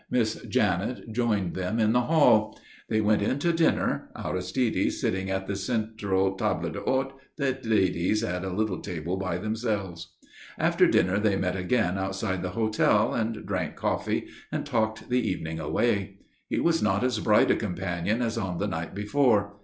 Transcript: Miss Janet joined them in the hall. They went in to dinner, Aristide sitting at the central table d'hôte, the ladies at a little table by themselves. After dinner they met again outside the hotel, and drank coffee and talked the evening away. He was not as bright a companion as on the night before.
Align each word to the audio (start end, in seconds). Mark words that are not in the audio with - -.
Miss 0.09 0.41
Janet 0.49 1.13
joined 1.13 1.53
them 1.53 1.77
in 1.79 1.93
the 1.93 2.01
hall. 2.01 2.59
They 2.89 3.01
went 3.01 3.21
in 3.21 3.37
to 3.37 3.53
dinner, 3.53 4.09
Aristide 4.15 4.91
sitting 4.91 5.29
at 5.29 5.45
the 5.45 5.55
central 5.55 6.33
table 6.35 6.71
d'hôte, 6.71 7.11
the 7.37 7.59
ladies 7.69 8.23
at 8.23 8.43
a 8.43 8.49
little 8.49 8.79
table 8.81 9.17
by 9.17 9.37
themselves. 9.37 10.15
After 10.57 10.87
dinner 10.87 11.19
they 11.19 11.35
met 11.35 11.55
again 11.55 11.99
outside 11.99 12.41
the 12.41 12.49
hotel, 12.57 13.13
and 13.13 13.45
drank 13.45 13.75
coffee 13.75 14.25
and 14.51 14.65
talked 14.65 15.07
the 15.07 15.21
evening 15.21 15.59
away. 15.59 16.17
He 16.49 16.59
was 16.59 16.81
not 16.81 17.03
as 17.03 17.19
bright 17.19 17.51
a 17.51 17.55
companion 17.55 18.23
as 18.23 18.39
on 18.39 18.57
the 18.57 18.65
night 18.67 18.95
before. 18.95 19.59